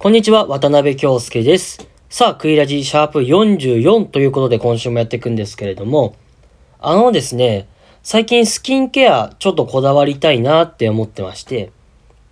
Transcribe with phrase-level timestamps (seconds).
[0.00, 1.84] こんにちは、渡辺京介です。
[2.08, 6.14] さあ、クイラジシャープ44ということで今週もやっていくんですけれども、
[6.78, 7.66] あのですね、
[8.04, 11.72] 最近スキンケアちょっとこだわりたいなって思ってまして、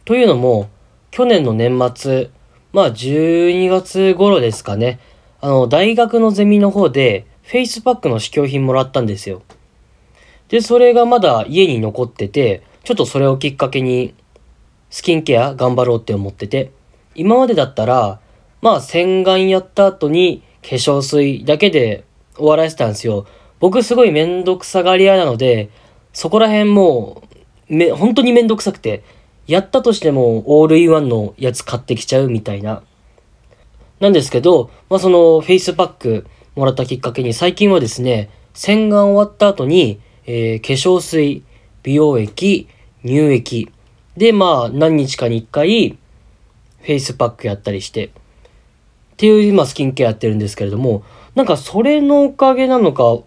[0.05, 0.69] というのも、
[1.11, 2.31] 去年の年末、
[2.73, 5.01] まあ12月頃ですかね、
[5.41, 9.43] あの、大学のゼミの方でフェイスパックの試供品もらったんですよ。
[10.51, 14.15] で、それがまだ家に残ってて、ちょっとそれをきっかけに
[14.89, 16.71] スキンケア頑張ろうって思ってて、
[17.17, 18.21] 今までだったら、
[18.61, 22.05] まあ洗顔やった後に化粧水だけで
[22.37, 23.27] 終わらせたんですよ。
[23.59, 25.71] 僕すごいめんどくさがり屋なので、
[26.13, 27.23] そこら辺も
[27.69, 29.03] う、め、本当にめんどくさくて、
[29.47, 32.83] やったとしてもオールインワンのやつ買ってきちゃうみたいな。
[34.01, 41.45] なんですけど、まあそのフェイスパックもらったきっかけに最近はですね、洗顔終わった後に、えー化粧水、
[41.83, 42.69] 美容液、
[43.05, 43.71] 乳液、
[44.17, 45.99] でまあ何日かに一回、
[46.87, 48.11] フェイスパックやったりして、っ
[49.17, 51.03] ていう今スキンケアやってるんですけれども、
[51.35, 53.19] なんかそれのおかげなのか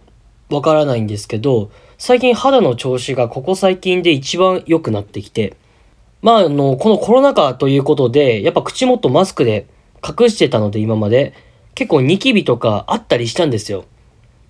[0.50, 5.58] わからないんですけど、最近肌の調子がここ最近で一番良くなってきて、
[6.22, 9.68] まああの、このコロナ禍ということで、やっぱ口元マスクで
[10.08, 11.34] 隠してたので今まで、
[11.76, 13.84] 結構ニキビとかあったりしたんですよ。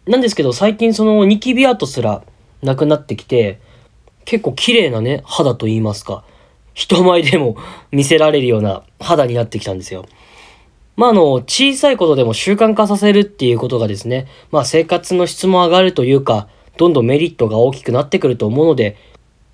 [0.05, 2.21] なんですけど最近そのニキビ跡すら
[2.61, 3.59] なくなってきて、
[4.25, 6.23] 結構綺麗なね、肌と言いますか、
[6.79, 7.57] 人前でも
[7.91, 10.05] 見せられるような肌になってきたんですよ。
[10.95, 18.95] まあ、あの、小さいことでも習慣化させるっていうことがですね、まあ、生活の質も上がるというか、どんどんメリットが大きくなってくると思うので、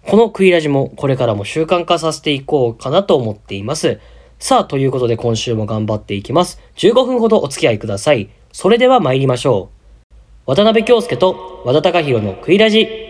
[0.03, 3.99] このクイラジもこれからも習慣化させていこうかなと思っています。
[4.37, 6.61] さあ、ということで今週も頑張っていきます。
[6.75, 8.29] 15分ほどお付き合いください。
[8.51, 9.71] それでは参りましょ
[10.47, 10.51] う。
[10.51, 13.04] 渡辺京介と和田隆弘のクイラジ。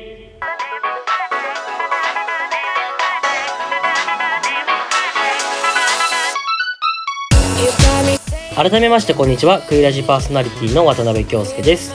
[8.55, 9.61] 改めましてこんにちは。
[9.61, 11.93] クイラジパーソナリティの渡辺京介です。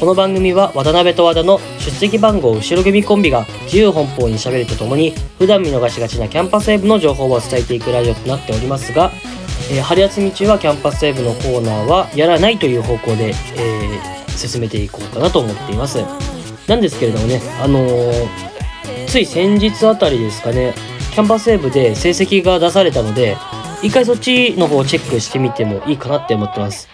[0.00, 9.12] この番組は渡辺と和田の出席番号後ろ組コンビが自由奔放にしゃべるとともに普段見逃しがちなキャンパスウェブの情報を伝えていくラジオとなっておりますが、
[9.70, 15.98] えー春休み中はキャンパスウェブのコーナーはやらないという方向で、えー進めていこうかなと思っています。
[16.66, 18.26] なんですけれどもねあのー
[19.06, 20.74] つい先日あたりですかね
[21.12, 23.36] キャンパスウェブで成績が出されたので
[23.84, 26.88] 一回そっちの方をチェックしてみてもいいかなって思ってます。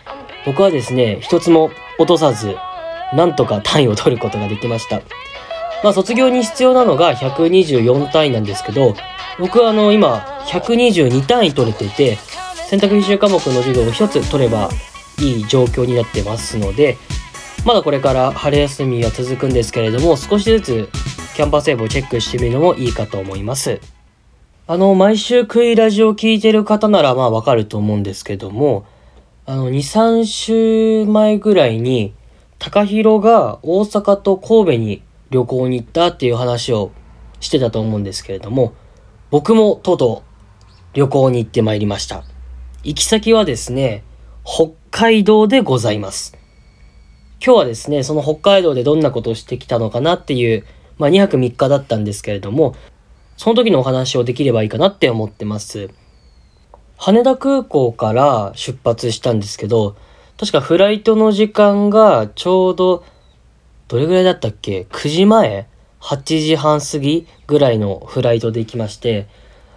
[0.45, 1.71] 僕はですね一つも
[2.01, 2.57] 落とさず
[3.15, 5.01] なんとか単位を取ることができました。
[5.85, 8.97] まあ卒業に必要なのが124単位なんですけど
[9.39, 10.17] 僕はあの今
[10.49, 12.17] 122単位取れていて
[12.69, 14.69] 選択必修科目の授業を一つ取れば
[15.21, 16.99] いい状況になってますので
[17.65, 20.89] まだこれから春休みは続くんですけれども少しずつ
[21.37, 23.81] キャンパスウェブをチェックしてみるのもいいかと思います。
[24.71, 28.87] あの毎週クイラジを聞いてる方ならまあわかると思うんですけども
[29.45, 32.15] あの23週前ぐらいに
[32.61, 36.93] 高弘が大阪と神戸に旅行に行ったっていう話を
[37.41, 38.73] してたと思うんですけれども
[39.33, 40.23] 僕もとうと
[40.65, 42.23] う旅行に行ってまいりました。
[42.85, 44.05] 行き先はですね
[44.45, 46.39] 北海道でございます。
[47.45, 50.65] 今日はですねその北海道でどんなことをしてきたのかなっていう、
[50.97, 52.77] まあ、2泊3日だったんですけれども
[53.41, 55.89] その時のお話をできればいいかなって思ってます
[56.99, 59.97] 羽田空港から出発したんですけど
[60.39, 63.03] 確かフライトの時間がちょうど
[63.89, 65.67] どれぐらいだったっけ ?9 時前
[66.03, 69.27] ?8 時半過ぎぐらいのフライトで行きまして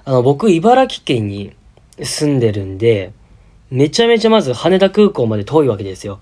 [0.04, 1.56] あの僕茨城県に
[2.02, 3.14] 住んでるんで
[3.72, 6.20] めちゃめちゃまず羽田空港まで遠いわけですよ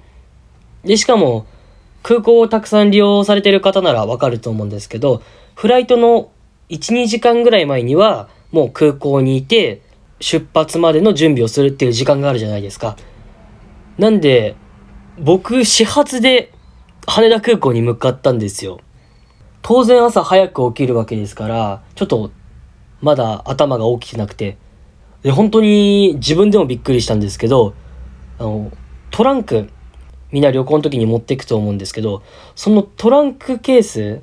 [0.84, 1.48] でしかも
[2.04, 5.24] 空港をたくさん利用されてる方ならわかると思うんですけど
[5.56, 6.30] フライトの
[6.72, 9.82] 12時間ぐらい前にはもう空港にいて
[10.20, 12.98] 出発までの準備をするっていう時間があるじゃないですか。
[13.98, 14.56] なんで
[15.20, 16.52] 僕始発で
[17.08, 18.80] 羽田空港に向かったんですよ。
[19.62, 22.32] 当然朝早く起きるわけですからちょっと
[23.02, 24.58] まだ頭が起きてなくて。
[25.24, 27.76] で本当に自分でもびっくりしたんですけど
[28.40, 28.72] あの
[29.12, 29.70] トランク
[30.32, 32.24] みんな旅行の時に持っていくと思うんですけど
[32.56, 34.22] そのトランクケース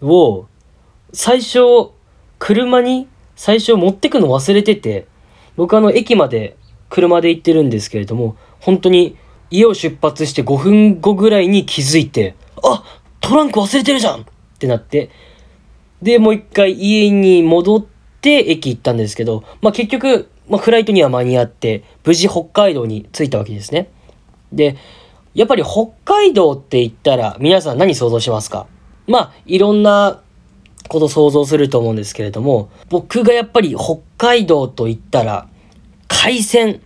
[0.00, 0.46] を
[1.12, 1.90] 最初
[2.38, 5.06] 車に最初持ってくの忘れてて
[5.56, 6.56] 僕あの駅まで
[6.88, 9.16] 車で行ってるんですけれども本当に
[9.50, 12.82] 家を出発して5分後ぐらいに気づいてあ
[13.20, 14.20] トランク忘れてるじゃん！
[14.20, 14.24] っ
[14.58, 15.10] てなって
[16.02, 17.84] でもう一回家に戻っ
[18.20, 23.90] て駅行ったんですけど、まあ、結局、まあ、フライトには間に合って無事北海道に着いたわけですね。
[24.52, 24.76] で
[25.34, 28.66] やっぱり北海道って言ったら皆さん何想像しますか？
[29.06, 30.20] まあいろんな
[30.88, 35.48] こと想像すると思うんですけれども僕がやっぱり北海道と言ったら
[36.08, 36.80] 海鮮。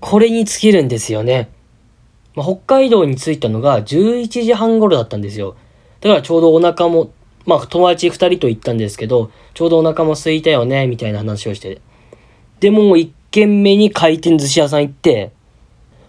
[0.00, 1.48] これに尽きるんですよね。
[2.34, 5.56] まあ、北海道に着いたのが11時半頃だったんですよ。
[6.00, 7.10] だからちょうどお腹も、
[7.46, 11.80] まあ友達2人と行ったんですけど、ちょうどお腹も空いたよね、みたいな話をして。
[12.60, 15.32] でも1軒目に回転寿司屋さん行って、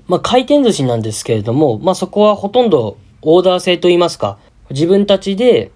[0.08, 4.38] まあ回転寿司なんですけれども、まあそこはほとんどオーダー制と言いますか、
[4.69, 5.72] 自分たちで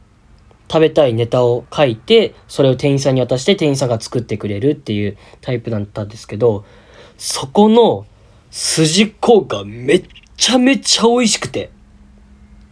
[0.71, 6.63] 食べたいネタを書いて、それを店員さんに渡して店員さんが作ってくれるっていうタイプだったんですけど、
[7.17, 8.05] そこの
[8.51, 10.05] 筋子がめっ
[10.37, 11.71] ちゃめちゃ美味しくて、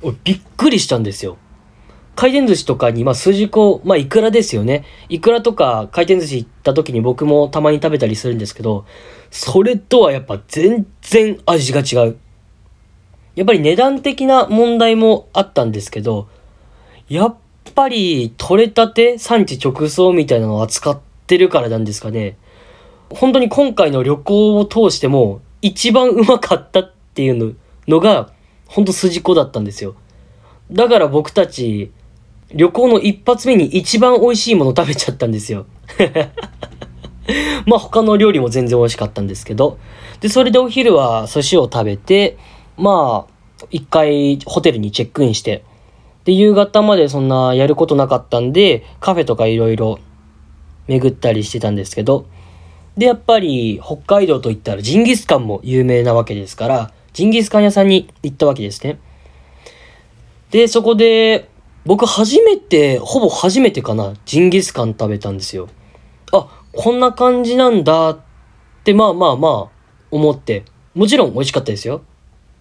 [0.01, 1.37] 俺びっくりしたんですよ。
[2.15, 4.85] 回転寿司とかに、まあ、筋子、まあ、いくらですよね。
[5.09, 8.85] いくらとか回転寿司行った時に僕もたまに食べたりするんですけど、
[9.29, 12.17] それとはやっぱ全然味が違う。
[13.35, 16.29] やっぱり値段的な問題もあったんですけど、
[17.09, 17.37] やっ
[17.79, 22.37] ぱり取れたて産地直送みたいなのを扱ってるからなんですかね。
[23.09, 27.55] 本当に今回の旅行を通しても一番うまかったっていう
[27.87, 28.33] のが、
[28.67, 29.95] ほんと筋子だったんですよ。
[30.69, 31.93] だから僕たち、
[32.53, 35.65] 旅行の一発目に一番美味しいもの食べちゃったんですよ。
[37.65, 39.77] まあ他の料理も全然美味しかったんですけど。
[40.19, 42.37] で、それでお昼は寿司を食べて、
[42.75, 45.63] まあ、一回ホテルにチェックインして、
[46.29, 49.97] で、夕方までそんなやることなかったんで、カフェとかいろいろ
[50.85, 52.27] 巡ったりしてたんですけど、
[52.95, 58.99] で、やっぱり北海道といったらジンギスカンも有名なわけですから、ジンギスカン屋さんに行ったわけですね。
[60.51, 61.49] で、そこで
[61.83, 65.67] 僕初めて、ほぼ初めてかな、ジンギスカン食べたんですよ。
[66.31, 68.19] あ、こんな感じなんだっ
[68.83, 70.63] て、まあまあまあ、思って。
[70.93, 72.03] もちろん美味しかったですよ。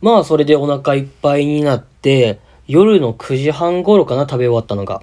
[0.00, 5.02] まあそれでお腹いっぱいになって、夜の9時半頃かな、食べ終わったのが。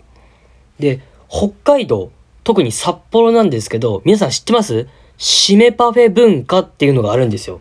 [0.80, 2.12] で、北海道、
[2.44, 4.88] 特に札幌なんですけど、皆さん知ってます？
[5.18, 7.60] 締めパフェ文化っていうのがあるんですよ。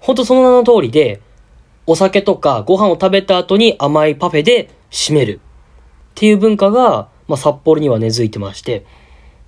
[0.00, 1.20] ほんとその名の通りで、
[1.86, 5.40] お酒とかご飯を食べた後に甘いパフェで締める。
[5.40, 8.84] っていう文化が、まあ、札幌には根付いてまして、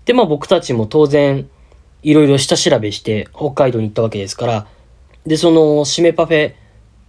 [0.05, 1.49] で、まあ僕たちも当然、
[2.03, 4.67] いろいろ下調べして北海道に行ったわけですから、
[5.27, 6.53] で、その、締めパフェ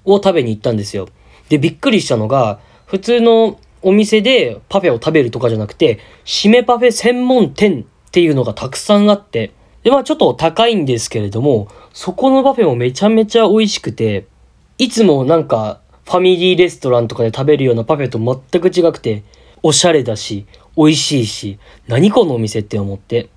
[0.06, 1.10] を食べに行ったんですよ。
[1.50, 9.52] で、びっくりしたのが、普通のお店でパフェを食べるとかじゃなくて、締めパフェ専門店っていうのがたくさんあって、
[9.84, 14.26] で、まあちょっと高いんですけれども、そこのパフェもめちゃめちゃ美味しくて、
[14.78, 19.24] いつもなんかファミリーレストランとかで食べるようなパフェと全く違くて、
[19.62, 20.46] おしゃれだし、
[20.78, 23.30] 美味しいし、何このお店って思って。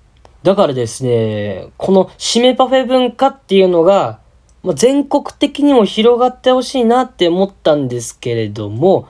[0.43, 4.19] だからですね、この締めパフェ文化っていうのが、
[4.63, 9.07] まあ、全国的にも広がってほしいなって思ったんですけれども、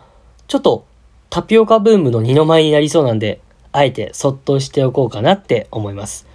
[0.47, 0.85] ちょっと
[1.29, 3.41] タピオカブームの二の舞になりそうなんで、
[3.71, 6.27] あえてそっとしておこうかなって思います。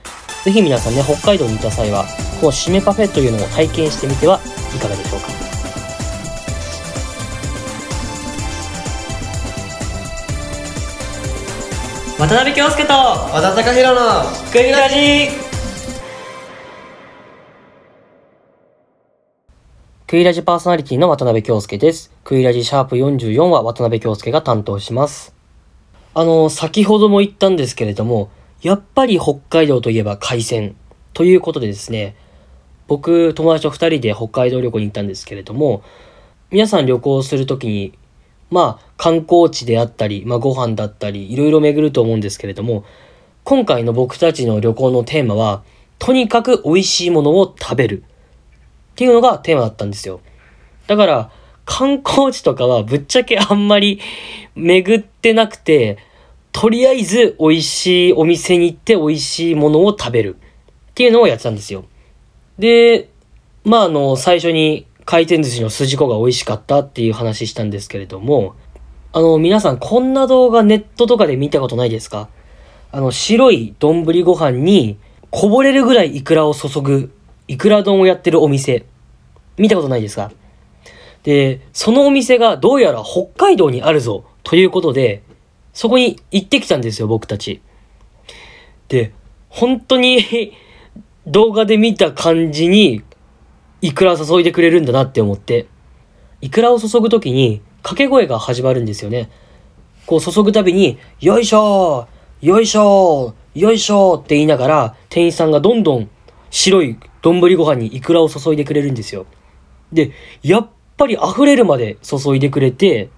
[0.45, 2.05] ぜひ皆さんね、北海道に行った際は、
[2.41, 4.41] この締めパフェというのを体験してみては
[4.75, 5.27] いかがでしょうか。
[12.17, 15.44] 渡辺京介と和田貴弘のクイラジ
[20.15, 22.13] クイラジパーソナリティの渡辺京介です。
[22.23, 25.35] クイラジシャープ44は渡辺京介が担当します。
[26.15, 28.31] あの、先ほども言ったんですけれども、
[28.63, 30.77] やっぱり北海道といえば海鮮
[31.15, 32.15] ということでですね、
[32.87, 35.83] 僕、友達と二人で北海道旅行に行ったんですけれども、
[36.53, 37.99] 皆さん旅行するときに
[38.53, 42.85] まあ、観光地であったり、まあ、ご飯だったり、いろいろ巡ると思うんですけれども、
[43.43, 45.65] 今回の僕たちの旅行のテーマは、
[45.99, 48.05] とにかく美味しいものを食べる。
[48.95, 50.21] っていうのがテーマだったんですよ。
[50.87, 51.31] だから、
[51.65, 54.01] 観光地とかはぶっちゃけあんまり
[54.55, 55.99] 巡ってなくて、
[56.53, 60.37] とりあえず美味しいお店に行って美味しいものを食べる。
[60.37, 61.87] っていうのをやってたんですよ。
[62.59, 63.09] で、
[63.65, 68.55] まあ、あの、最初に回転寿司の筋子が美味しかったっていう話したんですけれども、
[69.13, 72.29] あの、皆さんこんな動画ネットとかで見たことないですか？
[72.93, 74.99] あの、白い丼ご飯に
[75.31, 77.11] こぼれるぐらいイクラを注ぐ、
[77.49, 78.85] イクラ丼をやってるお店、
[79.59, 80.33] 見たことないですか？
[81.23, 85.23] で、そのお店がどうやら北海道にあるぞ、ということで、
[85.73, 87.61] そこに行ってきたんですよ、僕たち。
[88.89, 89.13] で、
[89.49, 90.53] 本当に
[91.27, 93.03] 動画で見た感じに
[93.81, 95.67] いくら注いでくれるんだなって思って、
[96.41, 99.31] いくらを注ぐときに掛け声が始まるんですよね。
[100.07, 102.07] こう注ぐたびに、よいしょ
[102.43, 106.11] よいしょよいしょって言いながら、店員さんがどんどん
[106.51, 109.25] 白い丼ご飯にいくらを注いでくれるんですよ。
[109.93, 110.13] で、
[110.43, 113.09] やっぱり溢れるまで注いでくれて、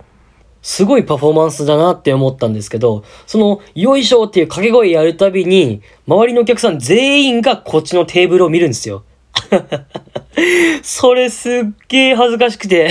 [0.62, 9.04] すごいパフォーマンスだなって思ったんですけど、その、よいしょっていう掛け声やるたびに、周りのお客さん全員がこっちのテーブルを見るんですよ。
[10.82, 11.52] それすっ
[11.88, 12.90] げえ恥ずかしくて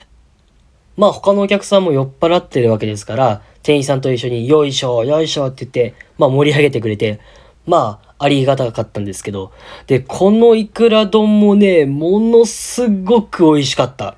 [0.96, 7.20] まあ他のお客さんも酔っ払ってるわけですから、店員さんと一緒によいしょ、よいしょって言って、まあ盛り上げてくれて、
[7.66, 9.52] まあありがたかったんですけど、
[9.86, 14.16] で、このイクラ丼もね、ものすごく美味しかった。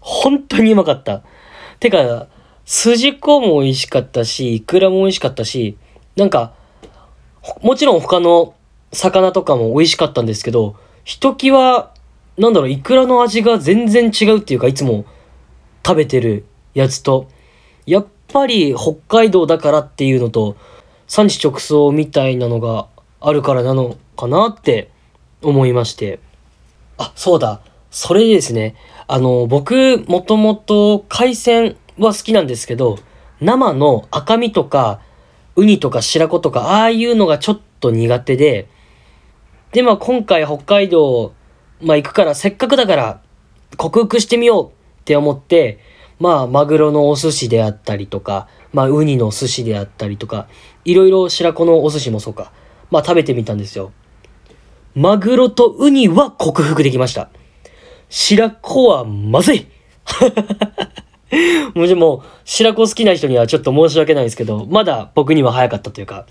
[0.00, 1.22] 本当にうまかった。
[1.80, 2.26] てか、
[2.66, 5.78] 筋子も美味しかったし、イクラも美味しかったし、
[6.16, 6.52] なんか、
[7.62, 8.54] もちろん他の
[8.92, 11.92] 魚とかも美味しかったんですけど、ひときわ、
[12.36, 15.04] なんだろう、イクラの味が全然違うっていうか、いつも
[15.86, 16.44] 食べてる
[16.74, 17.28] やつと、
[17.86, 20.56] やっぱり北海道だからっていうのと、
[21.06, 22.86] 産地直送みたいなのが
[23.20, 24.90] あるからなのかなって
[25.42, 26.20] 思いまして。
[26.98, 27.60] あ、そうだ。
[27.90, 28.74] それですね。
[29.06, 32.98] あの、僕、もともと海鮮は好きなんですけど、
[33.40, 35.00] 生の赤身とか、
[35.56, 38.68] ウニとか白子とか、ああいうのがちょっと苦手で、
[39.72, 41.34] で、まあ今回北海道、
[41.82, 43.20] まあ行くから、せっかくだから、
[43.76, 44.70] 克服してみようっ
[45.04, 45.78] て思って、
[46.18, 50.48] まあマグロのお寿司であったりとか、まあウニの寿司であったりとか、
[50.84, 52.52] いろいろ白子のお寿司もそうか。
[52.90, 53.92] まあ食べてみたんですよ。
[54.94, 57.30] マグロとウニは克服できました。
[58.08, 59.66] 白子はまずい
[61.74, 66.26] もちろんも、白子好きな人にはちょっと申し訳ないですけど、まだ僕には早かったというか。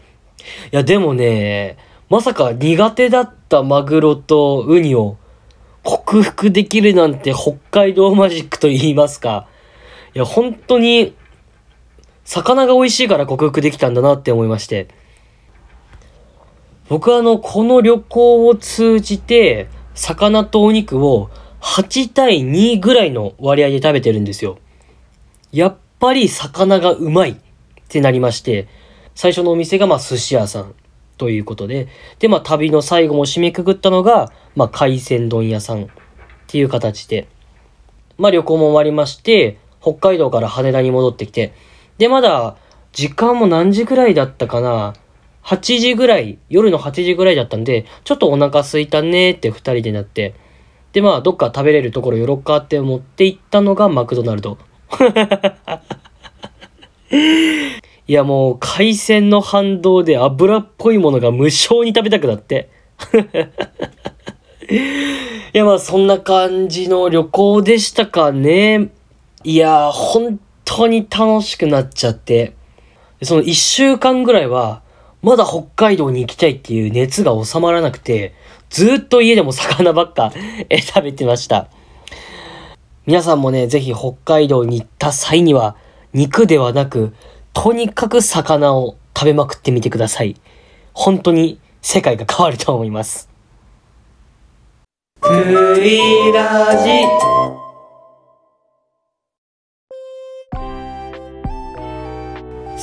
[0.71, 1.77] いや、でもね、
[2.09, 5.17] まさか苦手だったマグロとウニを
[5.83, 9.47] 克服できるなんて北海道マジックと言いますか。
[10.15, 11.15] いや、本当に、
[12.25, 14.87] 魚が美味しいから克服できたんだなって思いまして。
[16.89, 21.29] 僕はあの、この旅行を通じて、魚とお肉を
[21.61, 24.57] 8対2ぐらいの割合で食べてるんですよ。
[25.51, 27.35] やっぱり魚がうまいっ
[27.87, 28.67] てなりまして、
[29.15, 30.75] 最初のお店がまあ寿司屋さん
[31.17, 31.87] ということで、
[32.19, 35.87] でまあ旅の最後も締めくくったのが、まあ海鮮丼屋さんっ
[36.47, 37.27] ていう形で、
[38.17, 41.53] まあ旅行も終わりまして、北海道から羽田に戻ってきて、
[41.97, 42.55] でまだ
[42.91, 44.93] 時間も何時ぐらいだったかな
[45.43, 50.35] ？8時ぐらい、夜の8時ぐらいだったんで、ちょっとお腹空いたねって2人でなって、
[50.93, 54.59] で、まあ、どっか食べれるところ寄ろっかって思って行ったのがマクドナルド。
[58.07, 62.69] いや、もう、海鮮の反動で油っぽいものが無償に食べたくなって。
[64.69, 68.91] いや、まあ、そんな感じの旅行でしたかね。
[69.43, 72.53] いや、本当に楽しくなっちゃって。
[73.21, 74.81] その一週間ぐらいは、
[75.21, 78.33] まだ北海道に行きたいっていう熱が収まらなくて、
[78.69, 80.33] ずっと家でも魚ばっか
[80.69, 81.67] 食べてました。
[83.05, 85.75] 皆さんもね、ぜひ北海道に行った際には、
[86.13, 87.13] 肉ではなく、
[87.53, 90.35] とにかく魚を食べまくってみてください。
[90.93, 93.29] 本当に世界が変わると思います。
[95.21, 95.29] ク
[95.81, 96.89] イラジ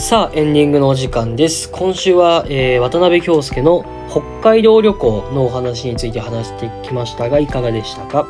[0.01, 1.71] さあ、エンディングのお時間です。
[1.71, 8.27] 今週は、えー、渡辺京介の北海道旅行のお話について話してきましたが、いかがでしたか？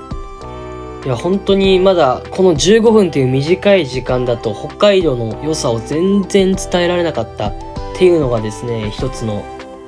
[1.05, 7.55] いや、本当にまだこの15分という短い時間だと北海道の良さを全然伝えられなかったっ
[7.97, 9.45] ていうのがですね、一つの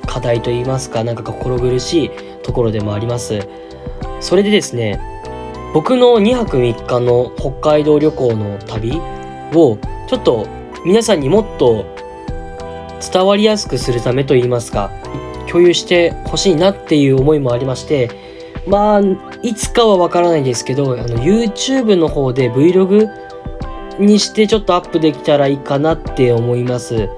[0.07, 2.11] 課題といいますか、なんか心苦しい
[2.43, 3.45] ところでもあります。
[4.21, 5.01] それでですね、
[5.73, 9.01] 僕の2泊3日の北海道旅行の旅
[9.53, 11.85] をちょっと皆さんにもっと
[13.11, 14.91] 伝わりやすくするためといいますか
[15.47, 18.09] 共有してほしいなっていう思いもありまして
[18.67, 19.01] まあ
[19.41, 23.09] いつかはわからないですけどあの YouTube の方で Vlog
[23.99, 27.09] にしてちょっとアップできたらいいかなって思います。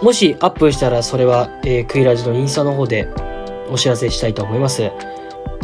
[0.00, 3.08] もしアップしたらそれは、えー、クイラジのインスタの方で
[3.68, 4.92] お知らせしたいと思います。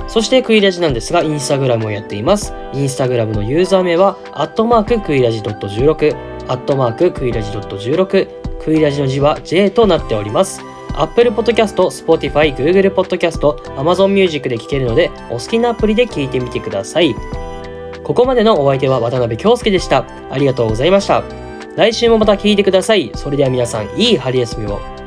[0.09, 2.53] そしてクイラジなんですが、インスタグラムをやっています。
[2.73, 10.61] インスタグラムのユーザー名は、アットマーククイラジ .16、アットマーククイラジドット .16 クイラジの字は J となっております。
[10.97, 13.39] Apple Podcast、Spotify、Google Podcast、
[13.77, 17.15] Amazon Music で聴けるのでお好きなアプリで聴いてみてください。
[18.03, 20.05] ここまでのお相手は渡辺京介でした。
[20.29, 21.23] ありがとうございました。
[21.77, 23.13] 来週もまた聴いてください。
[23.15, 25.00] それでは皆さんいい春休みを。